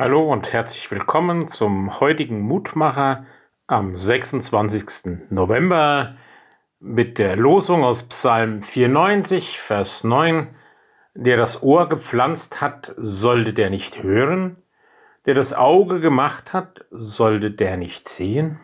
[0.00, 3.26] Hallo und herzlich willkommen zum heutigen Mutmacher
[3.66, 5.28] am 26.
[5.30, 6.14] November
[6.78, 10.54] mit der Losung aus Psalm 94, Vers 9.
[11.16, 14.62] Der das Ohr gepflanzt hat, sollte der nicht hören?
[15.26, 18.60] Der das Auge gemacht hat, sollte der nicht sehen?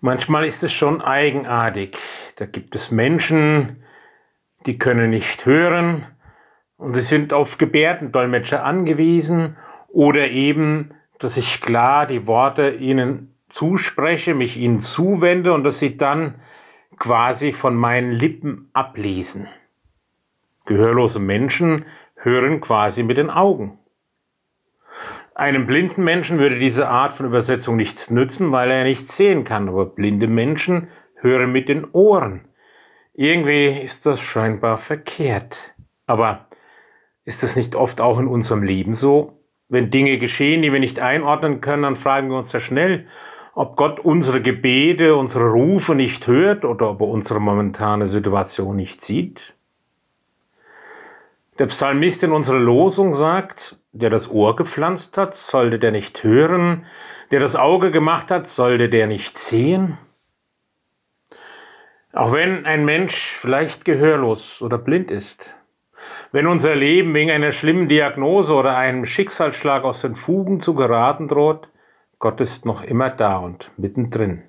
[0.00, 1.96] Manchmal ist es schon eigenartig.
[2.34, 3.80] Da gibt es Menschen,
[4.66, 6.04] die können nicht hören,
[6.78, 9.56] und sie sind auf Gebärdendolmetscher angewiesen
[9.88, 15.96] oder eben, dass ich klar die Worte ihnen zuspreche, mich ihnen zuwende und dass sie
[15.96, 16.36] dann
[16.98, 19.48] quasi von meinen Lippen ablesen.
[20.66, 21.84] Gehörlose Menschen
[22.16, 23.78] hören quasi mit den Augen.
[25.34, 29.68] Einem blinden Menschen würde diese Art von Übersetzung nichts nützen, weil er nichts sehen kann,
[29.68, 32.48] aber blinde Menschen hören mit den Ohren.
[33.14, 35.74] Irgendwie ist das scheinbar verkehrt.
[36.06, 36.47] Aber
[37.28, 39.38] ist das nicht oft auch in unserem Leben so?
[39.68, 43.04] Wenn Dinge geschehen, die wir nicht einordnen können, dann fragen wir uns sehr schnell,
[43.54, 49.02] ob Gott unsere Gebete, unsere Rufe nicht hört oder ob er unsere momentane Situation nicht
[49.02, 49.54] sieht.
[51.58, 56.86] Der Psalmist in unserer Losung sagt, der das Ohr gepflanzt hat, sollte der nicht hören,
[57.30, 59.98] der das Auge gemacht hat, sollte der nicht sehen.
[62.14, 65.58] Auch wenn ein Mensch vielleicht gehörlos oder blind ist,
[66.32, 71.28] wenn unser Leben wegen einer schlimmen Diagnose oder einem Schicksalsschlag aus den Fugen zu geraten
[71.28, 71.68] droht,
[72.18, 74.42] Gott ist noch immer da und mittendrin.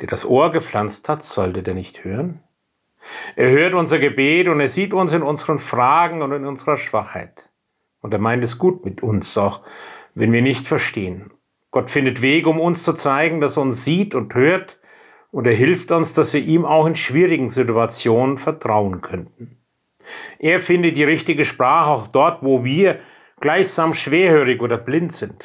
[0.00, 2.42] Der das Ohr gepflanzt hat, sollte der nicht hören?
[3.36, 7.50] Er hört unser Gebet und er sieht uns in unseren Fragen und in unserer Schwachheit.
[8.00, 9.62] Und er meint es gut mit uns, auch
[10.14, 11.32] wenn wir nicht verstehen.
[11.70, 14.78] Gott findet Wege, um uns zu zeigen, dass er uns sieht und hört,
[15.30, 19.63] und er hilft uns, dass wir ihm auch in schwierigen Situationen vertrauen könnten.
[20.38, 22.98] Er findet die richtige Sprache auch dort, wo wir
[23.40, 25.44] gleichsam schwerhörig oder blind sind.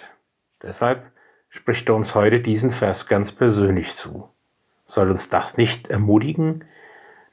[0.61, 1.11] Deshalb
[1.49, 4.29] spricht er uns heute diesen Vers ganz persönlich zu.
[4.85, 6.65] Soll uns das nicht ermutigen?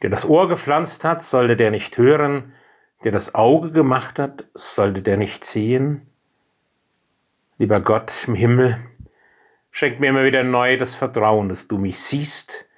[0.03, 2.53] Der das Ohr gepflanzt hat, sollte der nicht hören,
[3.05, 6.07] der das Auge gemacht hat, sollte der nicht sehen?
[7.59, 8.77] Lieber Gott im Himmel,
[9.71, 12.69] schenk mir immer wieder neu das Vertrauen, dass du mich siehst,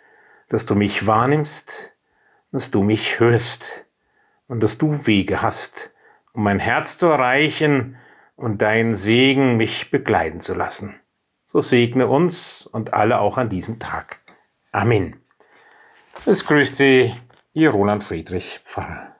[0.48, 1.97] dass du mich wahrnimmst,
[2.53, 3.88] dass du mich hörst
[4.48, 5.92] und dass du Wege hast,
[6.32, 7.97] um mein Herz zu erreichen
[8.34, 10.98] und deinen Segen mich begleiten zu lassen.
[11.44, 14.20] So segne uns und alle auch an diesem Tag.
[14.72, 15.20] Amen.
[16.26, 17.14] Es grüßt Sie,
[17.53, 19.17] Ihr Roland Friedrich Pfarrer.